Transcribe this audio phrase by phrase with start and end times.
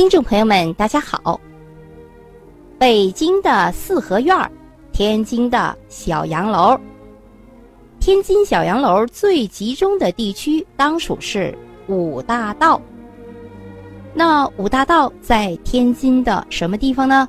[0.00, 1.38] 听众朋友们，大家好。
[2.78, 4.50] 北京的四合院儿，
[4.92, 6.74] 天津的小洋楼。
[8.00, 11.54] 天津小洋楼最集中的地区当属是
[11.86, 12.80] 五大道。
[14.14, 17.28] 那五大道在天津的什么地方呢？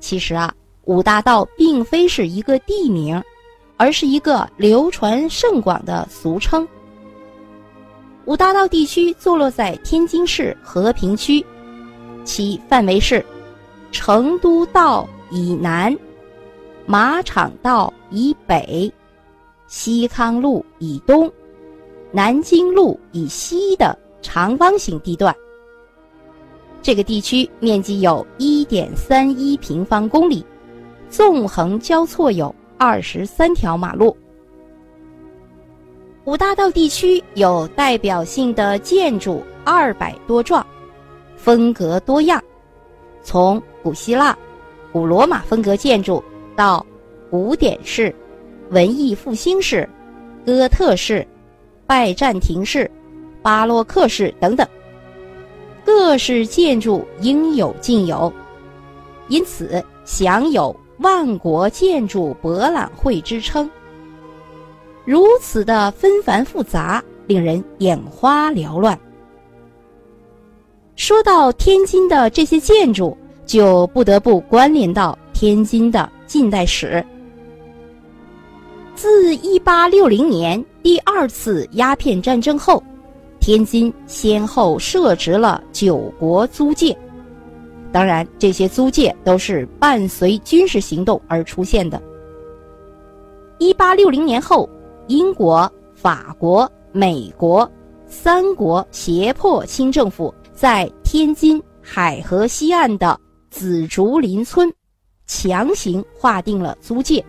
[0.00, 0.52] 其实啊，
[0.86, 3.22] 五大道并非是一个地名，
[3.76, 6.66] 而是一个流传甚广的俗称。
[8.24, 11.44] 五大道地区坐落在天津市和平区，
[12.24, 13.24] 其范围是
[13.90, 15.96] 成都道以南、
[16.86, 18.92] 马场道以北、
[19.66, 21.30] 西康路以东、
[22.10, 25.34] 南京路以西的长方形地段。
[26.82, 30.44] 这个地区面积有1.31平方公里，
[31.08, 34.16] 纵横交错有23条马路。
[36.24, 40.64] 五大道地区有代表性的建筑二百多幢，
[41.42, 42.40] 风格多样，
[43.20, 44.38] 从古希腊、
[44.92, 46.22] 古罗马风格建筑
[46.54, 46.86] 到
[47.28, 48.14] 古典式、
[48.70, 49.88] 文艺复兴式、
[50.46, 51.26] 哥特式、
[51.84, 52.88] 拜占庭式、
[53.42, 54.64] 巴洛克式等等，
[55.84, 58.32] 各式建筑应有尽有，
[59.26, 63.68] 因此享有“万国建筑博览会”之称。
[65.04, 68.96] 如此的纷繁复杂，令人眼花缭乱。
[71.02, 77.04] 说到天津的这些建筑，就不得不关联到天津的近代史。
[78.94, 82.80] 自一八六零年第二次鸦片战争后，
[83.40, 86.96] 天津先后设置了九国租界，
[87.90, 92.00] 当然，这些租界都是伴随军事行动而出现的。
[93.58, 94.70] 一八六零年后。
[95.08, 97.68] 英国、法国、美国
[98.06, 100.32] 三国胁迫清政府
[100.62, 103.18] 在天津海河西岸的
[103.50, 104.72] 紫竹林村
[105.26, 107.20] 强行划定了租界。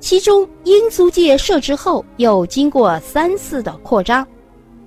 [0.00, 4.26] 其中，英租界设置后又经过三次的扩张，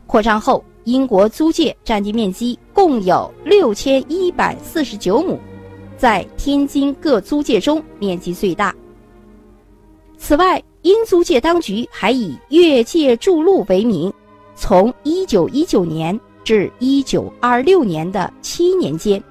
[0.08, 5.40] 扩张后，英国租界占地面积共有六千一百四十九亩，
[5.96, 8.76] 在天津各租界中面积最大。
[10.18, 14.12] 此外，英租界当局还以越界筑路为名，
[14.54, 19.22] 从1919年至1926年的七年间，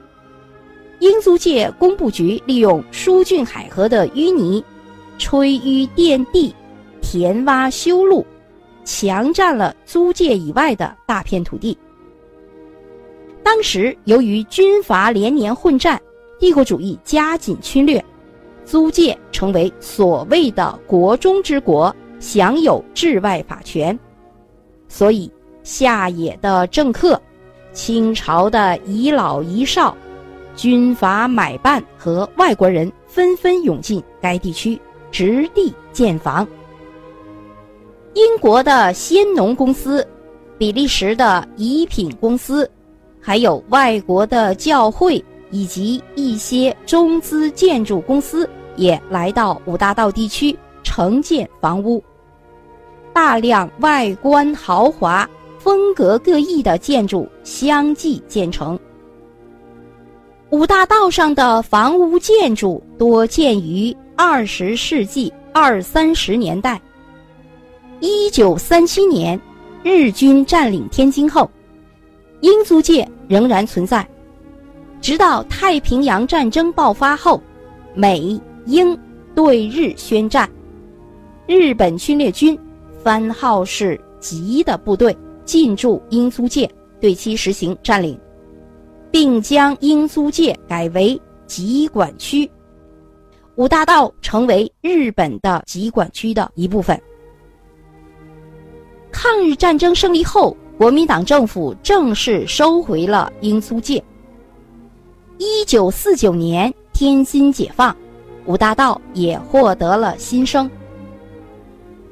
[0.99, 4.63] 英租界工部局利用疏浚海河的淤泥，
[5.17, 6.55] 吹淤垫地，
[7.01, 8.23] 填洼修路，
[8.85, 11.79] 强占了租界以外的大片土地。
[13.43, 15.99] 当时由于军阀连年混战，
[16.39, 18.05] 帝国主义加紧侵略。
[18.67, 23.99] 租界成为所谓的国中之国，享有治外法权，
[24.87, 25.33] 所以
[25.67, 27.21] 下野的政客、
[27.73, 29.97] 清朝的遗老遗少、
[30.55, 36.47] 军阀买办和外国人纷纷涌进该地区，直地建房。
[38.15, 40.07] 英国的先农公司、
[40.57, 42.71] 比利时的宜品公司，
[43.21, 45.23] 还有外国的教会。
[45.53, 52.03] 以及一些中资建筑公司也来到五大道地区承建房屋，
[53.13, 55.27] 大量外观豪华、
[55.67, 58.79] 风格各异的建筑相继建成。
[60.51, 66.81] 五大道上的房屋建筑多建于二十世纪二三十年代。
[67.99, 69.37] 一九三七年，
[69.83, 71.51] 日军占领天津后，
[72.43, 74.07] 英租界仍然存在。
[75.01, 77.43] 直到太平洋战争爆发后，
[77.93, 78.97] 美英
[79.35, 80.49] 对日宣战，
[81.49, 82.57] 日本侵略军
[83.03, 85.17] 番号是“吉”的部队
[85.47, 86.71] 进驻英租界，
[87.01, 88.19] 对其实行占领，
[89.11, 92.51] 并将英租界改为集管区，
[93.55, 97.01] 五大道成为日本的集管区的一部分。
[99.11, 104.03] 抗日战争胜利后，国民党政府正式收回了英租界。
[105.39, 107.97] 一九四九年，天津解放，
[108.45, 110.71] 五大道也获得了新生。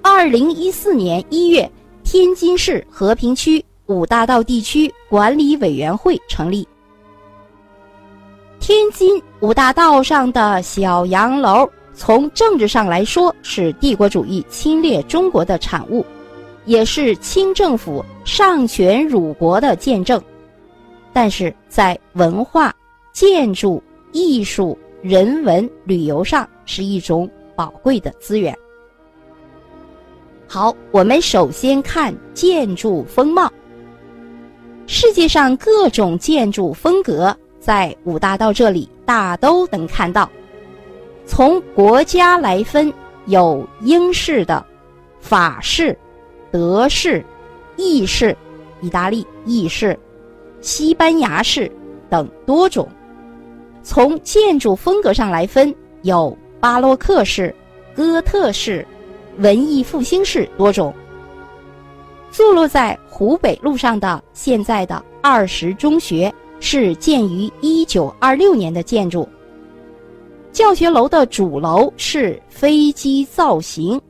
[0.01, 1.71] 二零一四年一月，
[2.05, 6.69] 天津市和平区五大道地区管理委员会成立。
[8.61, 16.07] 天津五大道上的小洋楼，从政治上来说是帝国主义侵略中国的产物，
[16.67, 20.23] 也是清政府上权辱国的见证，
[21.13, 22.73] 但是在文化。
[23.13, 23.81] 建筑、
[24.11, 28.53] 艺术、人文、旅游上是一种宝贵的资源。
[30.47, 33.51] 好，我们首先看建筑风貌。
[34.87, 40.31] 世界上各种建筑风格在五大道这里大都能看到。
[41.27, 42.93] 从国家来分，
[43.27, 44.65] 有英式的、
[45.21, 45.99] 法式、
[46.51, 47.25] 德式、
[47.77, 48.37] 意式、
[48.83, 49.99] 意大利意式、
[50.61, 51.71] 西班牙式
[52.11, 52.87] 等多种。
[53.83, 57.55] 从建筑风格上来分，有巴洛克式、
[57.95, 58.87] 哥特式、
[59.39, 60.95] 文艺复兴式多种。
[62.31, 69.29] 坐落在湖北路上的现在的二十中学是建于一九二六年的建筑。
[70.51, 74.01] 教学楼的主楼是飞机造型。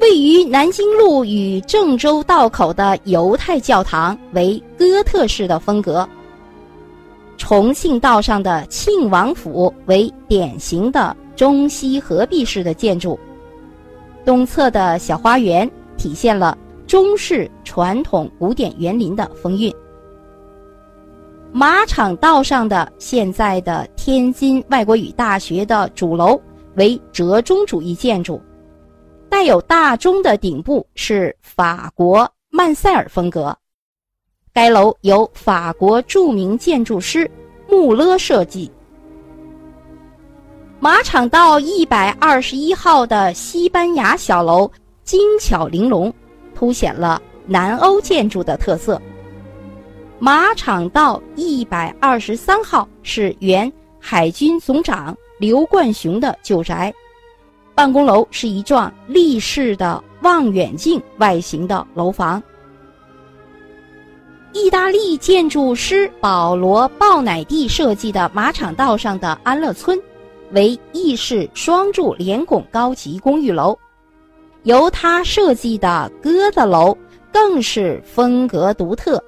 [0.00, 6.08] 位于南京路与郑州道口的犹太教堂为哥特式的风格。
[7.36, 13.18] 重庆道上的庆王府为典型的中西合璧式的建筑。
[14.26, 19.72] 东侧的小花园体现了中式传统古典园林的风韵。
[21.52, 26.38] 马场道上的现在的天津外国语大学的主楼
[26.74, 28.42] 为折中主义建筑，
[29.30, 33.56] 带有大钟的顶部是法国曼塞尔风格。
[34.52, 37.30] 该楼由法国著名建筑师
[37.68, 38.68] 穆勒设计。
[40.78, 44.70] 马场道一百二十一号的西班牙小楼
[45.04, 46.12] 精巧玲珑，
[46.54, 49.00] 凸显了南欧建筑的特色。
[50.18, 56.92] 马场道一百二十三号是原海军总长刘冠雄的旧宅，
[57.74, 62.42] 办公楼是一幢立式的望远镜外形的楼房。
[64.52, 70.00] 意大利建筑师保罗·鲍乃蒂设计的马场道上的安乐村，
[70.52, 73.76] 为意式双柱连拱高级公寓楼，
[74.62, 76.96] 由他设计的鸽子楼
[77.32, 79.22] 更是风格独特。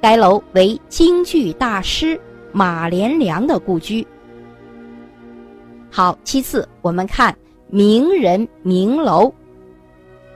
[0.00, 2.20] 该楼为京剧大师
[2.52, 4.06] 马连良的故居。
[5.90, 7.36] 好，其次我们看
[7.68, 9.32] 名人名楼，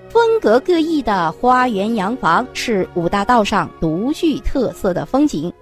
[0.09, 5.53] 风格各异的花园洋房是五大道上独具特色的风景。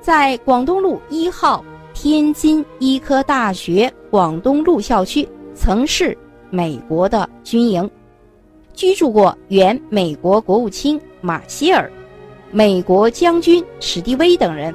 [0.00, 1.64] 在广东路一号
[2.00, 6.16] 天津医科大学广东路校区，曾是
[6.48, 7.90] 美国的军营，
[8.72, 11.90] 居住过原美国国务卿马歇尔。
[12.52, 14.72] 美国将军史迪威等人，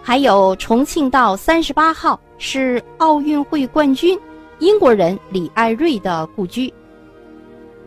[0.00, 4.16] 还有重庆道三十八号是奥运会冠军
[4.60, 6.72] 英国人李艾瑞的故居。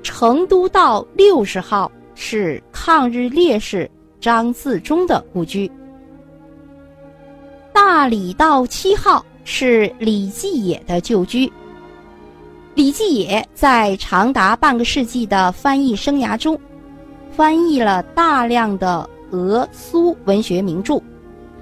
[0.04, 3.90] 成都道六十号是抗日烈士
[4.20, 5.72] 张自忠的故居。
[7.80, 11.50] 大理道七号是李继野的旧居。
[12.74, 16.60] 李继野在长达半个世纪的翻译生涯中。
[17.32, 21.00] 翻译了大量的俄苏文学名著，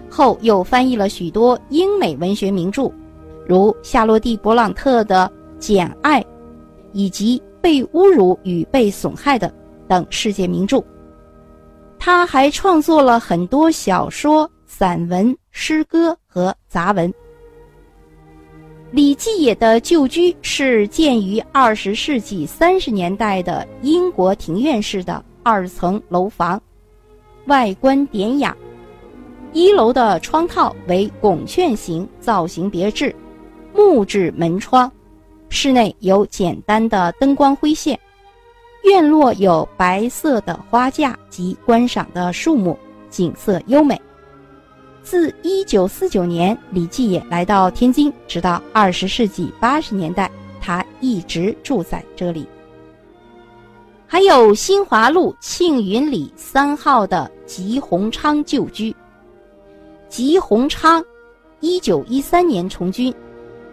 [0.10, 2.90] 后又翻译了许多英美文学名著，
[3.46, 5.30] 如夏洛蒂·勃朗特的
[5.60, 6.22] 《简爱》，
[6.94, 9.50] 以及《被侮辱与被损害的》
[9.86, 10.82] 等世界名著。
[12.00, 17.14] 他还创作了很多小说、散文、诗歌和杂文。
[18.92, 25.24] 李继野的旧居是建于二十世纪三十年代的英国庭院式的。
[25.48, 26.60] 二层楼房，
[27.46, 28.57] 外观典雅。
[29.54, 33.16] 一楼的窗套为拱券形，造型别致，
[33.72, 34.92] 木质门窗。
[35.50, 38.00] 室内有简单的灯光灰线，
[38.86, 42.76] 院落有白色的花架及观赏的树木，
[43.12, 44.02] 景色优美。
[45.06, 52.47] 自一九四九年李继野来到天津，直到二十世纪八十年代，他一直住在这里。
[54.07, 58.94] 还有新华路庆云里三号的吉鸿昌旧居。
[60.09, 61.06] 吉鸿昌，
[61.59, 63.14] 一九一三年从军，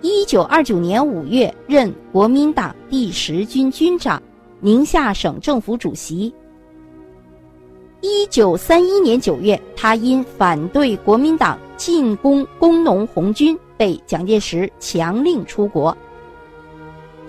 [0.02, 4.22] 一九二九年五月任国民党第十军军长、
[4.60, 6.30] 宁夏省政府主席。
[8.04, 15.96] 一九三一年九月，他因反对国民党进攻工农红军，被蒋介石强令出国。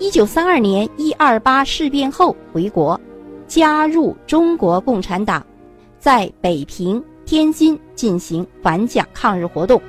[0.00, 3.00] 一九三二年一二八事变后回国，
[3.46, 5.46] 加入中国共产党，
[6.00, 9.80] 在北平、天津进行反蒋抗日活动。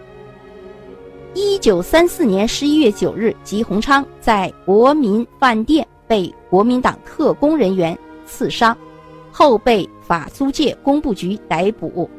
[1.34, 8.78] 一九三四年十一月九日，吉鸿昌在国民饭店被国民党特工人员刺伤，
[9.38, 12.10] 后被法租界工部局逮捕。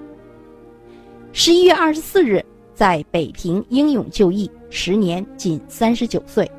[1.32, 2.44] 十一月二十四日，
[2.74, 6.50] 在北平英勇就义，时年仅三十九岁。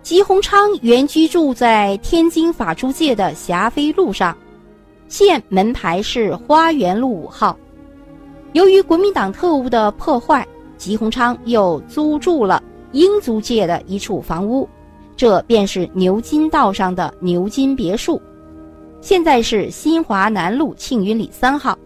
[0.00, 4.34] 吉鸿昌原居住在天津法租界的霞飞路上，
[5.06, 7.54] 现门牌是花园路五号。
[8.54, 14.66] 由于国民党特务的破坏，吉鸿昌又租住了英租界的一处房屋，
[15.14, 18.18] 这便是牛津道上的牛津别墅。
[19.04, 21.78] 现在是新华南路庆云里三号。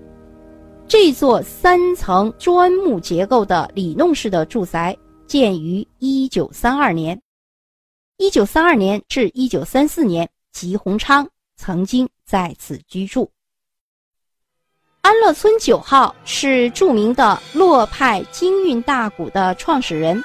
[0.86, 4.96] 这座三层砖木结构的里弄式的住宅
[5.26, 7.20] 建于一九三二年。
[8.18, 13.28] 一九三二年至一九三四年，吉鸿昌曾经在此居住。
[15.00, 20.22] 安乐村九号是著名的洛派京韵大鼓的创始人，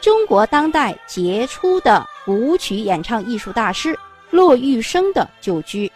[0.00, 3.96] 中国当代杰出的舞曲演唱艺术大师
[4.32, 5.88] 骆玉笙的旧居。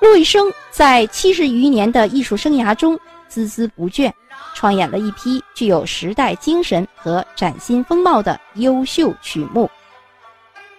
[0.00, 2.98] 陆羽生在七十余年的艺术生涯中
[3.30, 4.12] 孜孜不倦，
[4.54, 9.70] 创演了一批具有时代精神和崭新风貌的优秀曲目。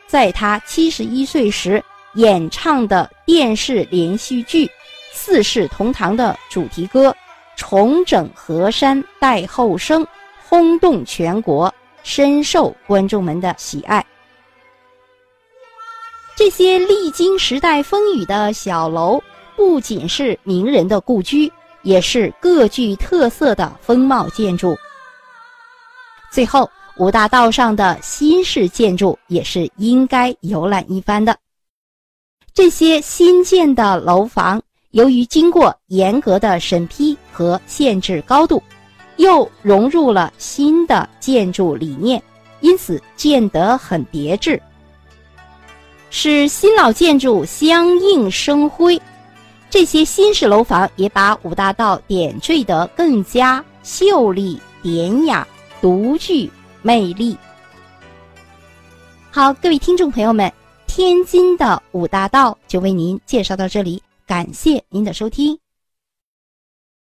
[0.07, 1.81] 在他七十一岁时
[2.15, 4.69] 演唱的电视连续剧。
[5.13, 7.09] 四世同堂的主题歌
[7.57, 10.03] 《重整河山待后生》
[10.47, 14.00] 轰动全国，深受观众们的喜爱。
[16.51, 19.19] 些历经时代风雨的小楼，
[19.55, 24.75] 不仅是名人的故居，也是各具特色的风貌建筑。
[26.31, 31.35] 最后，五大道上的新式建筑也是应该游览一番的。
[32.53, 34.61] 这些新建的楼房。
[34.91, 38.61] 由于经过严格的审批和限制高度，
[39.15, 42.21] 又融入了新的建筑理念，
[42.59, 44.61] 因此建得很别致，
[46.11, 49.01] 使新老建筑相映生辉。
[49.69, 55.47] 这些新式楼房也把五大道点缀得更加秀丽典雅、
[55.79, 56.51] 独具
[56.81, 57.35] 魅力。
[59.31, 60.51] 好，各位听众朋友们，
[60.85, 64.03] 天津的五大道就为您介绍到这里。
[64.27, 65.57] 感谢您的收听。